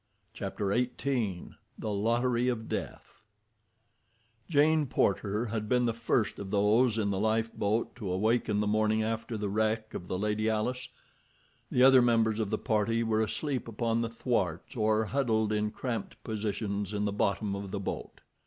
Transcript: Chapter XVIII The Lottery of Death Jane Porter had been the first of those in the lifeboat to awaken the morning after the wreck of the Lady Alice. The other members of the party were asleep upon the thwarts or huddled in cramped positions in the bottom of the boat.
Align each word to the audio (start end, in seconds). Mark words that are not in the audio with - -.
Chapter 0.33 0.73
XVIII 0.75 1.51
The 1.77 1.91
Lottery 1.91 2.47
of 2.47 2.67
Death 2.67 3.21
Jane 4.49 4.87
Porter 4.87 5.45
had 5.45 5.69
been 5.69 5.85
the 5.85 5.93
first 5.93 6.39
of 6.39 6.49
those 6.49 6.97
in 6.97 7.11
the 7.11 7.19
lifeboat 7.19 7.95
to 7.97 8.11
awaken 8.11 8.61
the 8.61 8.65
morning 8.65 9.03
after 9.03 9.37
the 9.37 9.47
wreck 9.47 9.93
of 9.93 10.07
the 10.07 10.17
Lady 10.17 10.49
Alice. 10.49 10.89
The 11.69 11.83
other 11.83 12.01
members 12.01 12.39
of 12.39 12.49
the 12.49 12.57
party 12.57 13.03
were 13.03 13.21
asleep 13.21 13.67
upon 13.67 14.01
the 14.01 14.09
thwarts 14.09 14.75
or 14.75 15.05
huddled 15.05 15.53
in 15.53 15.69
cramped 15.69 16.23
positions 16.23 16.93
in 16.93 17.05
the 17.05 17.11
bottom 17.13 17.55
of 17.55 17.69
the 17.69 17.79
boat. 17.79 18.21